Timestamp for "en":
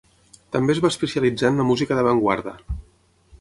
1.53-1.61